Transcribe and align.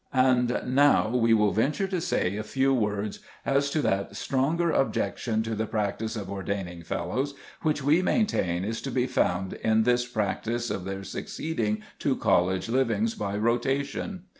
And 0.13 0.63
now 0.65 1.09
we 1.15 1.35
will 1.35 1.51
venture 1.51 1.85
to 1.87 2.01
say 2.01 2.35
a 2.35 2.41
few 2.43 2.73
words 2.73 3.19
as 3.45 3.69
to 3.69 3.83
that 3.83 4.15
stronger 4.15 4.71
objection 4.71 5.43
to 5.43 5.53
the 5.53 5.67
practice 5.67 6.15
of 6.15 6.27
ordaining 6.27 6.81
fellows 6.81 7.35
which 7.61 7.83
we 7.83 8.01
maintain 8.01 8.65
is 8.65 8.81
to 8.81 8.89
be 8.89 9.05
found 9.05 9.53
in 9.53 9.83
this 9.83 10.07
practice 10.07 10.71
of 10.71 10.85
their 10.85 11.03
succeeding 11.03 11.83
to 11.99 12.15
college 12.15 12.67
livings 12.67 13.13
by 13.13 13.37
rotation. 13.37 14.23